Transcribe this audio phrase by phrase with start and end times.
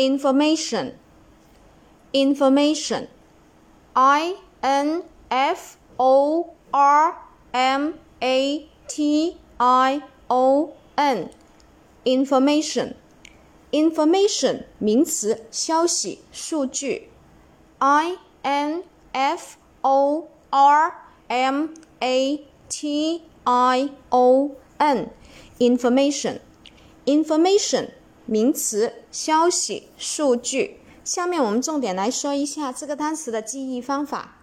[0.00, 0.92] information
[2.12, 3.08] information
[3.94, 7.14] i n f o r
[7.52, 11.30] m a t i o n
[12.04, 12.94] information
[13.72, 17.10] information 名词，消息、数据。
[17.78, 20.92] i n f o r
[21.28, 21.68] m
[22.00, 25.10] a t i o n
[25.58, 26.38] information
[27.04, 27.88] information
[28.31, 30.77] 名词，消息、数据。
[31.03, 34.37] 下面我们重点来说一下这个单词的记忆方法。